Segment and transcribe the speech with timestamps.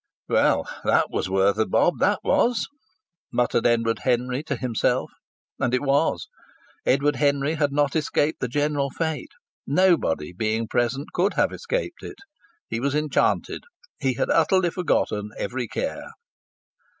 [0.27, 2.67] "Well, that was worth a bob, that was!"
[3.31, 5.11] muttered Edward Henry to himself.
[5.59, 6.27] And it was.
[6.87, 9.29] Edward Henry had not escaped the general fate.
[9.67, 12.17] Nobody, being present, could have escaped it.
[12.67, 13.61] He was enchanted.
[13.99, 16.09] He had utterly forgotten every care.